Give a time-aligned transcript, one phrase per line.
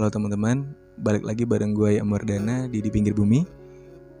[0.00, 0.64] Halo teman-teman,
[0.96, 3.44] balik lagi bareng gue yang Mardana di di pinggir bumi.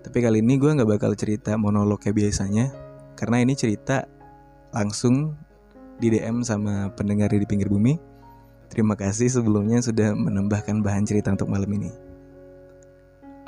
[0.04, 2.68] Tapi kali ini gue nggak bakal cerita monolog kayak biasanya,
[3.16, 4.04] karena ini cerita
[4.76, 5.40] langsung
[5.96, 7.96] di DM sama pendengar di pinggir bumi.
[8.68, 11.88] Terima kasih sebelumnya sudah menambahkan bahan cerita untuk malam ini.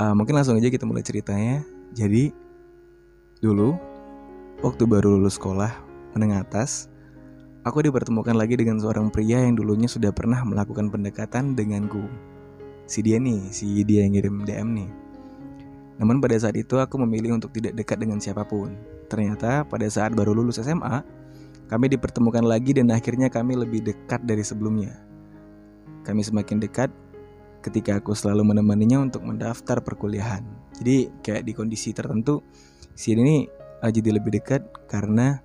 [0.01, 1.61] Uh, mungkin langsung aja kita mulai ceritanya.
[1.93, 2.33] Jadi
[3.45, 3.77] dulu
[4.65, 5.69] waktu baru lulus sekolah
[6.17, 6.89] menengah atas,
[7.63, 12.11] Aku dipertemukan lagi dengan seorang pria yang dulunya sudah pernah melakukan pendekatan denganku.
[12.87, 14.91] Si dia nih, si dia yang ngirim DM nih.
[16.03, 18.75] Namun pada saat itu aku memilih untuk tidak dekat dengan siapa pun.
[19.07, 21.05] Ternyata pada saat baru lulus SMA,
[21.71, 24.99] kami dipertemukan lagi dan akhirnya kami lebih dekat dari sebelumnya.
[26.03, 26.91] Kami semakin dekat
[27.63, 30.43] ketika aku selalu menemaninya untuk mendaftar perkuliahan.
[30.83, 32.43] Jadi kayak di kondisi tertentu,
[32.99, 33.47] si ini
[33.79, 35.39] jadi lebih dekat karena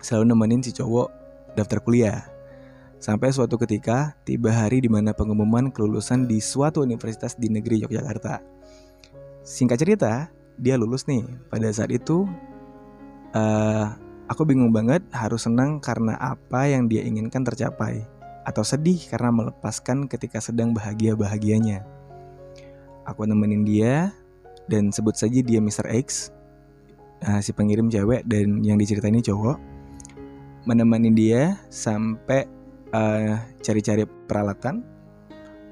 [0.00, 1.12] selalu nemenin si cowok
[1.52, 2.31] daftar kuliah.
[3.02, 8.38] Sampai suatu ketika tiba hari di mana pengumuman kelulusan di suatu universitas di negeri Yogyakarta.
[9.42, 11.26] Singkat cerita, dia lulus nih.
[11.50, 12.30] Pada saat itu,
[13.34, 13.86] uh,
[14.30, 18.06] aku bingung banget harus senang karena apa yang dia inginkan tercapai,
[18.46, 21.82] atau sedih karena melepaskan ketika sedang bahagia-bahagianya.
[23.02, 24.14] Aku nemenin dia,
[24.70, 25.90] dan sebut saja dia Mr.
[25.90, 26.30] X,
[27.26, 29.58] uh, si pengirim cewek dan yang diceritain ini cowok
[30.62, 32.61] menemani dia sampai
[32.92, 34.84] eh, cari-cari peralatan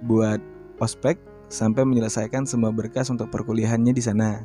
[0.05, 0.41] buat
[0.81, 1.21] ospek
[1.53, 4.41] sampai menyelesaikan semua berkas untuk perkuliahannya di sana.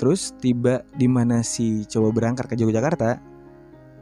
[0.00, 3.20] Terus tiba di mana si cowok berangkat ke Yogyakarta,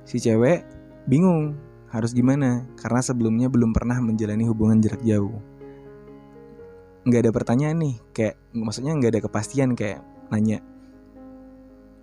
[0.07, 0.65] si cewek
[1.11, 1.59] bingung
[1.91, 5.43] harus gimana karena sebelumnya belum pernah menjalani hubungan jarak jauh.
[7.05, 10.63] Nggak ada pertanyaan nih, kayak maksudnya nggak ada kepastian kayak nanya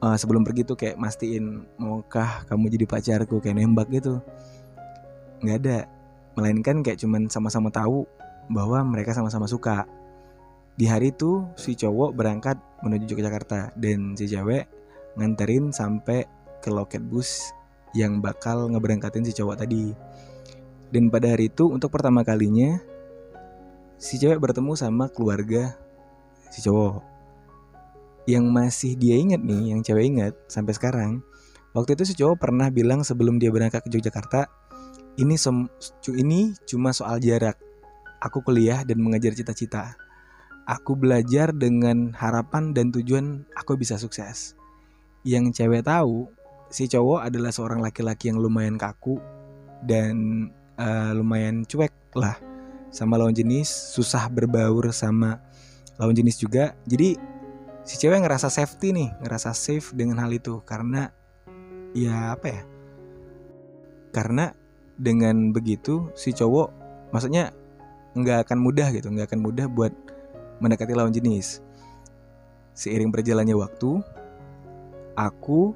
[0.01, 4.21] uh, sebelum pergi tuh kayak mastiin maukah kamu jadi pacarku kayak nembak gitu
[5.41, 5.79] nggak ada.
[6.37, 8.05] Melainkan kayak cuman sama-sama tahu
[8.49, 9.89] bahwa mereka sama-sama suka.
[10.77, 14.69] Di hari itu si cowok berangkat menuju Yogyakarta dan si cewek
[15.17, 16.29] nganterin sampai
[16.61, 17.49] ke loket bus
[17.97, 19.89] yang bakal ngeberangkatin si cowok tadi.
[20.93, 22.77] Dan pada hari itu untuk pertama kalinya
[23.97, 25.73] si cewek bertemu sama keluarga
[26.53, 27.01] si cowok.
[28.27, 31.23] Yang masih dia ingat nih, yang cewek ingat sampai sekarang,
[31.71, 34.51] waktu itu si cowok pernah bilang sebelum dia berangkat ke Yogyakarta,
[35.17, 35.65] ini sem
[36.13, 37.57] ini cuma soal jarak.
[38.21, 39.93] Aku kuliah dan mengejar cita-cita.
[40.65, 44.57] Aku belajar dengan harapan dan tujuan aku bisa sukses.
[45.21, 46.29] Yang cewek tahu,
[46.67, 49.21] si cowok adalah seorang laki-laki yang lumayan kaku
[49.85, 50.47] dan
[50.81, 52.37] uh, lumayan cuek lah
[52.89, 55.39] sama lawan jenis, susah berbaur sama
[56.01, 56.73] lawan jenis juga.
[56.89, 57.15] Jadi
[57.85, 61.13] si cewek ngerasa safety nih, ngerasa safe dengan hal itu karena
[61.93, 62.61] ya apa ya?
[64.11, 64.51] Karena
[64.97, 66.73] dengan begitu si cowok
[67.13, 67.53] maksudnya
[68.17, 69.93] nggak akan mudah gitu, nggak akan mudah buat
[70.57, 71.61] mendekati lawan jenis.
[72.73, 74.01] Seiring berjalannya waktu,
[75.13, 75.73] aku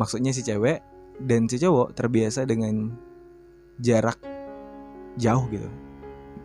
[0.00, 0.80] maksudnya si cewek
[1.20, 2.96] dan si cowok terbiasa dengan
[3.80, 4.16] jarak
[5.20, 5.68] jauh gitu.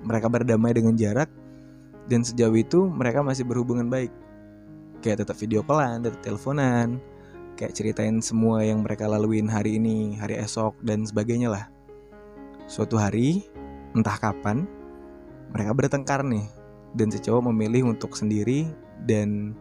[0.04, 1.32] Mereka berdamai dengan jarak
[2.12, 4.12] dan sejauh itu mereka masih berhubungan baik
[5.02, 7.02] kayak tetap video callan, tetap teleponan,
[7.58, 11.66] kayak ceritain semua yang mereka laluin hari ini, hari esok dan sebagainya lah.
[12.72, 13.44] Suatu hari,
[13.92, 14.64] entah kapan,
[15.52, 16.48] mereka bertengkar nih
[16.96, 18.64] dan si cowok memilih untuk sendiri
[19.04, 19.52] dan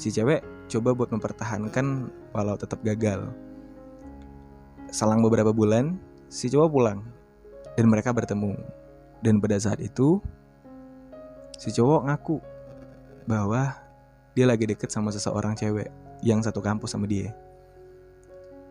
[0.00, 0.40] si cewek
[0.72, 3.28] coba buat mempertahankan walau tetap gagal.
[4.88, 6.00] Selang beberapa bulan,
[6.32, 7.04] si cowok pulang
[7.76, 8.56] dan mereka bertemu.
[9.20, 10.24] Dan pada saat itu,
[11.60, 12.40] si cowok ngaku
[13.28, 13.76] bahwa
[14.32, 15.92] dia lagi deket sama seseorang cewek
[16.24, 17.36] yang satu kampus sama dia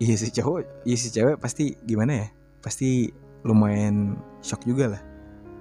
[0.02, 2.28] iya si cowok iya si cewek pasti gimana ya
[2.62, 3.10] pasti
[3.46, 5.04] lumayan shock juga lah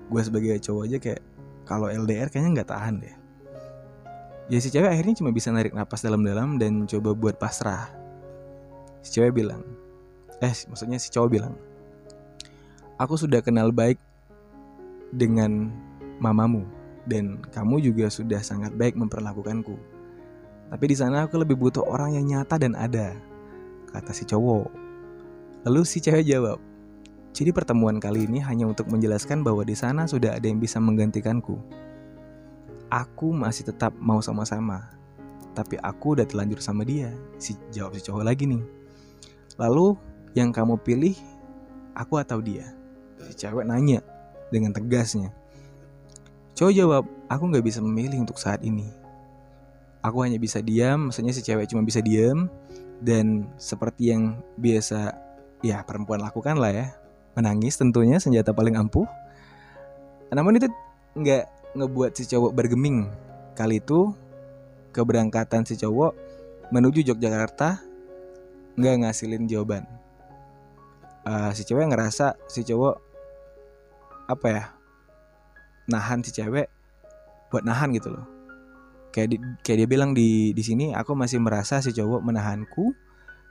[0.09, 1.23] gue sebagai cowok aja kayak
[1.69, 3.15] kalau LDR kayaknya nggak tahan deh
[4.49, 7.93] ya si cewek akhirnya cuma bisa narik napas dalam-dalam dan coba buat pasrah
[9.05, 9.63] si cewek bilang
[10.41, 11.55] eh maksudnya si cowok bilang
[12.97, 14.01] aku sudah kenal baik
[15.15, 15.71] dengan
[16.19, 16.67] mamamu
[17.05, 19.77] dan kamu juga sudah sangat baik memperlakukanku.
[20.73, 23.15] Tapi di sana aku lebih butuh orang yang nyata dan ada,
[23.93, 24.73] kata si cowok.
[25.69, 26.59] Lalu si cewek jawab,
[27.35, 31.59] jadi pertemuan kali ini hanya untuk menjelaskan bahwa di sana sudah ada yang bisa menggantikanku.
[32.87, 34.95] Aku masih tetap mau sama-sama,
[35.51, 37.11] tapi aku udah telanjur sama dia.
[37.43, 38.63] Si jawab si cowok lagi nih.
[39.59, 39.99] Lalu
[40.39, 41.19] yang kamu pilih,
[41.99, 42.71] aku atau dia?
[43.19, 43.99] Si cewek nanya
[44.55, 45.35] dengan tegasnya.
[46.55, 48.87] Cowok jawab, aku gak bisa memilih untuk saat ini.
[50.07, 52.47] Aku hanya bisa diam, maksudnya si cewek cuma bisa diam
[53.03, 55.19] dan seperti yang biasa
[55.67, 56.87] ya perempuan lakukan lah ya,
[57.35, 59.07] menangis tentunya senjata paling ampuh.
[60.35, 60.67] Namun itu
[61.15, 63.11] nggak ngebuat si cowok bergeming.
[63.55, 64.11] Kali itu
[64.95, 66.15] keberangkatan si cowok
[66.71, 67.83] menuju Yogyakarta
[68.75, 69.87] nggak ngasilin jawaban.
[71.25, 73.01] Uh, si cewek ngerasa si cowok
[74.29, 74.65] apa ya
[75.89, 76.69] nahan si cewek
[77.49, 78.27] buat nahan gitu loh.
[79.15, 82.93] Kayak di, kayak dia bilang di di sini aku masih merasa si cowok menahanku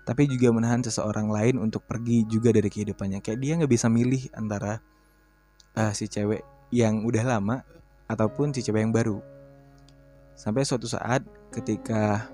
[0.04, 3.24] tapi juga menahan seseorang lain untuk pergi juga dari kehidupannya.
[3.24, 4.84] Kayak dia nggak bisa milih antara
[5.80, 6.44] uh, si cewek
[6.76, 7.64] yang udah lama
[8.12, 9.24] ataupun si cewek yang baru.
[10.36, 11.24] Sampai suatu saat
[11.56, 12.28] ketika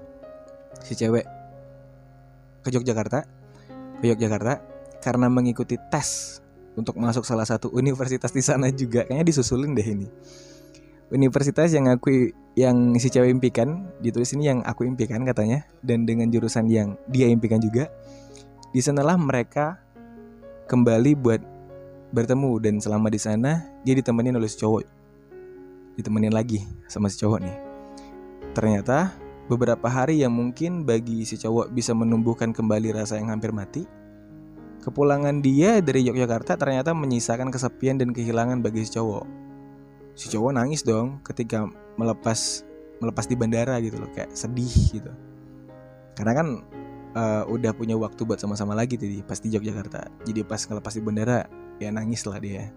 [0.82, 1.28] si cewek
[2.66, 3.24] ke Yogyakarta,
[4.02, 4.66] ke Yogyakarta
[5.00, 6.42] karena mengikuti tes
[6.74, 10.08] untuk masuk salah satu universitas di sana juga kayaknya disusulin deh ini.
[11.10, 16.28] Universitas yang aku yang si cewek impikan ditulis ini yang aku impikan katanya dan dengan
[16.28, 17.88] jurusan yang dia impikan juga
[18.76, 19.80] di sanalah mereka
[20.68, 21.40] kembali buat
[22.12, 24.84] bertemu dan selama di sana dia ditemenin oleh si cowok.
[25.96, 26.60] Ditemenin lagi
[26.92, 27.58] sama si cowok nih.
[28.52, 29.16] Ternyata
[29.48, 33.88] beberapa hari yang mungkin bagi si cowok bisa menumbuhkan kembali rasa yang hampir mati
[34.80, 39.49] kepulangan dia dari Yogyakarta ternyata menyisakan kesepian dan kehilangan bagi si cowok
[40.20, 41.64] si cowok nangis dong ketika
[41.96, 42.68] melepas
[43.00, 45.12] melepas di bandara gitu loh kayak sedih gitu
[46.20, 46.48] karena kan
[47.16, 51.02] uh, udah punya waktu buat sama-sama lagi tadi pas di Yogyakarta jadi pas ngelepas di
[51.02, 51.48] bandara
[51.80, 52.68] ya nangis lah dia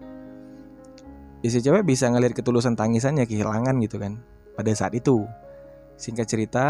[1.43, 4.23] ya si cewek bisa ngelihat ketulusan tangisannya kehilangan gitu kan
[4.55, 5.27] pada saat itu
[5.93, 6.65] Singkat cerita,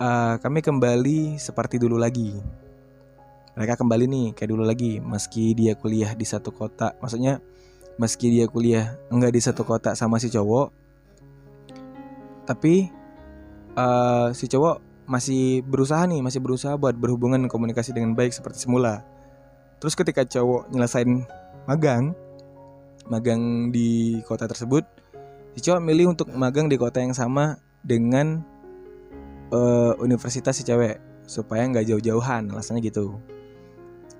[0.00, 2.36] uh, kami kembali seperti dulu lagi.
[3.54, 6.92] Mereka kembali nih kayak dulu lagi, meski dia kuliah di satu kota.
[7.00, 7.40] Maksudnya,
[8.00, 10.70] meski dia kuliah enggak di satu kota sama si cowok,
[12.44, 12.90] tapi
[13.78, 19.04] uh, si cowok masih berusaha nih, masih berusaha buat berhubungan komunikasi dengan baik seperti semula.
[19.78, 21.28] Terus ketika cowok nyelesain
[21.68, 22.16] magang,
[23.06, 24.84] magang di kota tersebut,
[25.54, 28.40] si cowok milih untuk magang di kota yang sama dengan
[29.52, 33.16] uh, universitas si cewek supaya nggak jauh-jauhan alasannya gitu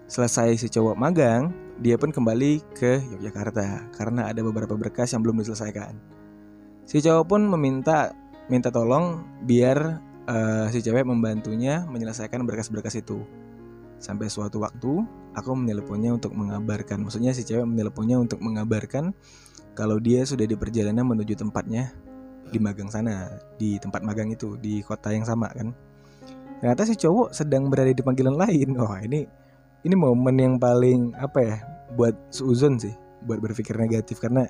[0.09, 5.43] selesai si cowok magang dia pun kembali ke Yogyakarta karena ada beberapa berkas yang belum
[5.43, 5.99] diselesaikan.
[6.87, 8.15] Si cowok pun meminta
[8.47, 9.99] minta tolong biar
[10.29, 13.25] uh, si cewek membantunya menyelesaikan berkas-berkas itu.
[13.99, 19.17] Sampai suatu waktu aku menelponnya untuk mengabarkan maksudnya si cewek menelponnya untuk mengabarkan
[19.75, 21.91] kalau dia sudah di perjalanan menuju tempatnya
[22.53, 25.75] di magang sana di tempat magang itu di kota yang sama kan.
[26.63, 28.79] Ternyata si cowok sedang berada di panggilan lain.
[28.79, 29.27] Oh ini
[29.85, 31.57] ini momen yang paling apa ya
[31.95, 32.93] buat seuzon sih
[33.25, 34.49] buat berpikir negatif karena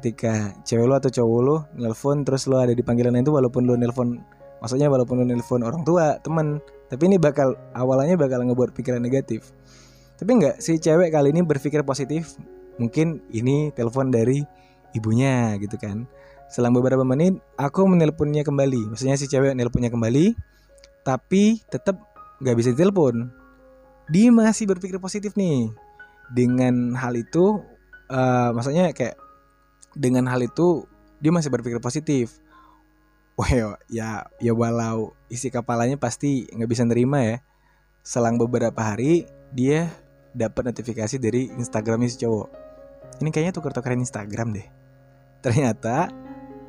[0.00, 3.74] ketika cewek lo atau cowok lo nelpon terus lo ada di panggilan itu walaupun lo
[3.76, 4.20] nelpon
[4.62, 9.52] maksudnya walaupun lo nelpon orang tua teman tapi ini bakal awalnya bakal ngebuat pikiran negatif
[10.16, 12.38] tapi enggak si cewek kali ini berpikir positif
[12.78, 14.42] mungkin ini telepon dari
[14.94, 16.06] ibunya gitu kan
[16.54, 18.94] Selang beberapa menit, aku menelponnya kembali.
[18.94, 20.38] Maksudnya si cewek nelponnya kembali,
[21.02, 21.98] tapi tetap
[22.38, 23.26] nggak bisa ditelepon.
[24.08, 25.72] Dia masih berpikir positif nih.
[26.32, 27.60] Dengan hal itu,
[28.08, 29.16] uh, maksudnya kayak
[29.96, 30.84] dengan hal itu
[31.20, 32.40] dia masih berpikir positif.
[33.34, 33.50] Wah
[33.88, 37.36] ya, ya, walau isi kepalanya pasti nggak bisa nerima ya.
[38.04, 39.90] Selang beberapa hari dia
[40.36, 42.48] dapat notifikasi dari Instagramnya si cowok.
[43.22, 44.66] Ini kayaknya tuker-tukeran Instagram deh.
[45.40, 46.10] Ternyata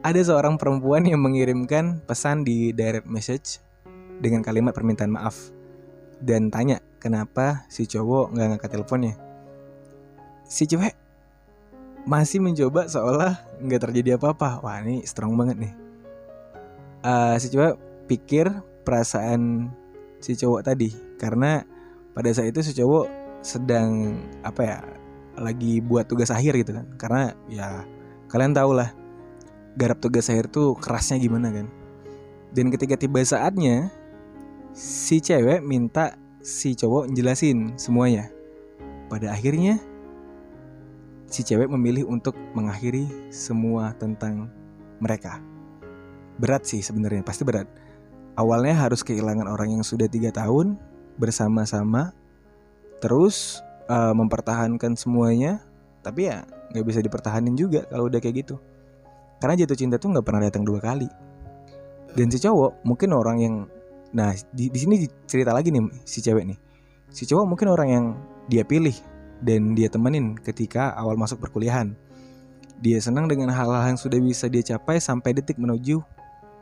[0.05, 3.59] ada seorang perempuan yang mengirimkan pesan di direct message
[4.21, 5.54] dengan kalimat permintaan maaf
[6.25, 9.13] dan tanya kenapa si cowok nggak ngangkat teleponnya.
[10.49, 10.97] Si cewek
[12.09, 14.65] masih mencoba seolah nggak terjadi apa-apa.
[14.65, 15.73] Wah ini strong banget nih.
[17.05, 17.77] Uh, si cewek
[18.09, 18.49] pikir
[18.81, 19.69] perasaan
[20.17, 20.89] si cowok tadi
[21.21, 21.61] karena
[22.17, 23.05] pada saat itu si cowok
[23.45, 24.77] sedang apa ya
[25.37, 27.85] lagi buat tugas akhir gitu kan karena ya
[28.33, 28.89] kalian tahu lah
[29.77, 31.67] garap tugas akhir tuh kerasnya gimana kan
[32.55, 33.91] dan ketika tiba saatnya
[34.75, 38.27] si cewek minta si cowok jelasin semuanya.
[39.07, 39.79] Pada akhirnya
[41.31, 44.51] si cewek memilih untuk mengakhiri semua tentang
[44.99, 45.39] mereka.
[46.35, 47.71] Berat sih sebenarnya pasti berat.
[48.35, 50.75] Awalnya harus kehilangan orang yang sudah tiga tahun
[51.15, 52.11] bersama-sama
[52.99, 55.63] terus uh, mempertahankan semuanya
[56.03, 56.43] tapi ya
[56.75, 58.59] nggak bisa dipertahanin juga kalau udah kayak gitu.
[59.39, 61.07] Karena jatuh cinta tuh nggak pernah datang dua kali.
[62.11, 63.55] Dan si cowok mungkin orang yang
[64.15, 66.59] nah di, di sini cerita lagi nih si cewek nih.
[67.11, 68.05] Si cowok mungkin orang yang
[68.47, 68.95] dia pilih
[69.43, 71.91] dan dia temenin ketika awal masuk perkuliahan.
[72.79, 76.03] Dia senang dengan hal-hal yang sudah bisa dia capai sampai detik menuju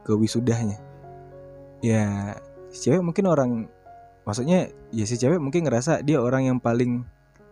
[0.05, 0.77] ke wisudahnya.
[1.81, 2.37] Ya,
[2.69, 3.51] si cewek mungkin orang
[4.25, 7.05] maksudnya ya si cewek mungkin ngerasa dia orang yang paling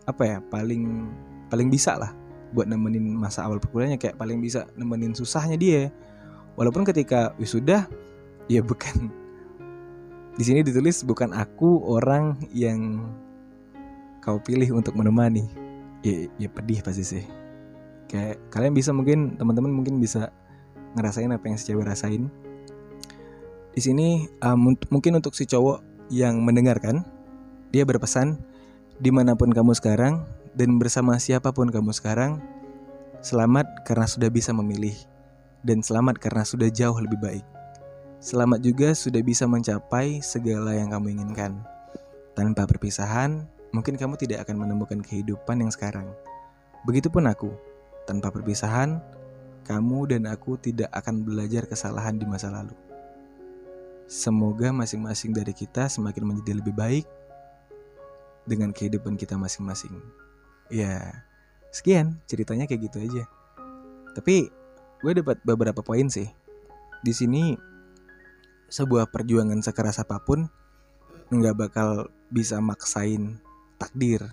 [0.06, 1.10] apa ya, paling
[1.50, 2.14] paling bisa lah
[2.52, 5.88] buat nemenin masa awal perkuliahannya kayak paling bisa nemenin susahnya dia
[6.60, 7.88] walaupun ketika wisuda
[8.52, 9.08] ya bukan
[10.40, 13.04] di sini ditulis bukan aku orang yang
[14.24, 15.44] kau pilih untuk menemani.
[16.02, 17.24] Ya, ya pedih pasti sih.
[18.08, 20.32] Kayak kalian bisa mungkin teman-teman mungkin bisa
[20.96, 22.32] ngerasain apa yang si cewek rasain.
[23.72, 27.08] Di sini um, mungkin untuk si cowok yang mendengarkan
[27.72, 28.40] dia berpesan
[29.00, 32.44] di mana pun kamu sekarang dan bersama siapa pun kamu sekarang
[33.24, 34.94] selamat karena sudah bisa memilih
[35.64, 37.46] dan selamat karena sudah jauh lebih baik
[38.22, 41.58] selamat juga sudah bisa mencapai segala yang kamu inginkan
[42.38, 46.06] tanpa perpisahan mungkin kamu tidak akan menemukan kehidupan yang sekarang
[46.86, 47.50] begitupun aku
[48.06, 49.02] tanpa perpisahan
[49.66, 52.74] kamu dan aku tidak akan belajar kesalahan di masa lalu.
[54.12, 57.06] Semoga masing-masing dari kita semakin menjadi lebih baik
[58.44, 59.96] dengan kehidupan kita masing-masing.
[60.68, 61.24] Ya,
[61.72, 63.24] sekian ceritanya kayak gitu aja.
[64.12, 64.52] Tapi
[65.00, 66.28] gue dapat beberapa poin sih.
[67.02, 67.56] Di sini
[68.72, 70.48] sebuah perjuangan sekeras apa pun
[71.28, 73.38] nggak bakal bisa maksain
[73.76, 74.24] takdir.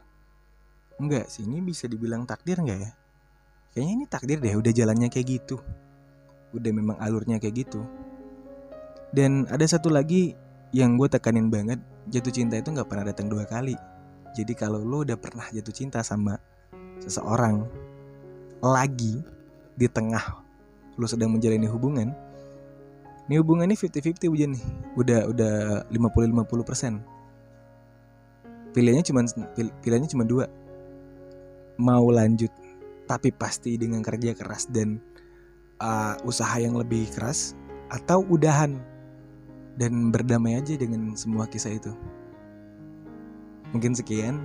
[0.98, 2.90] Enggak sih, ini bisa dibilang takdir nggak ya?
[3.78, 5.62] kayaknya ini takdir deh udah jalannya kayak gitu
[6.50, 7.84] udah memang alurnya kayak gitu
[9.14, 10.34] dan ada satu lagi
[10.74, 11.78] yang gue tekanin banget
[12.10, 13.78] jatuh cinta itu nggak pernah datang dua kali
[14.34, 16.42] jadi kalau lo udah pernah jatuh cinta sama
[16.98, 17.64] seseorang
[18.58, 19.22] lagi
[19.78, 20.42] di tengah
[20.98, 22.10] lo sedang menjalani hubungan
[23.28, 24.64] ini hubungan ini 50-50 hujan nih
[24.96, 25.54] udah udah
[25.92, 26.92] 50-50 persen
[28.72, 29.20] pilihannya cuma
[29.84, 30.48] pilihannya cuma dua
[31.78, 32.50] mau lanjut
[33.08, 35.00] tapi pasti dengan kerja keras dan
[35.80, 37.56] uh, usaha yang lebih keras
[37.88, 38.76] atau udahan
[39.80, 41.94] dan berdamai aja dengan semua kisah itu.
[43.72, 44.42] Mungkin sekian.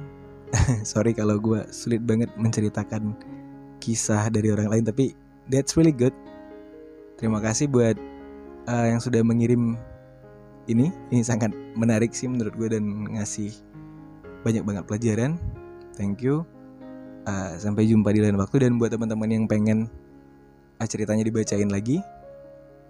[0.88, 3.18] Sorry kalau gue sulit banget menceritakan
[3.82, 5.18] kisah dari orang lain, tapi
[5.50, 6.14] that's really good.
[7.18, 7.98] Terima kasih buat
[8.68, 9.76] uh, yang sudah mengirim
[10.68, 10.92] ini.
[11.12, 12.84] Ini sangat menarik sih menurut gue dan
[13.16, 13.52] ngasih
[14.44, 15.32] banyak banget pelajaran.
[15.96, 16.48] Thank you.
[17.24, 19.88] Uh, sampai jumpa di lain waktu dan buat teman-teman yang pengen
[20.84, 22.04] uh, ceritanya dibacain lagi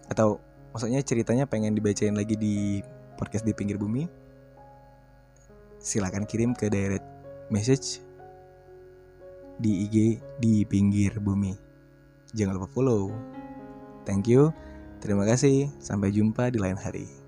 [0.09, 0.41] atau
[0.73, 2.81] maksudnya ceritanya pengen dibacain lagi di
[3.15, 4.09] podcast di pinggir bumi
[5.77, 7.05] silakan kirim ke direct
[7.53, 8.01] message
[9.61, 11.53] di IG di pinggir bumi
[12.33, 13.13] jangan lupa follow
[14.03, 14.49] thank you
[15.03, 17.22] terima kasih sampai jumpa di lain hari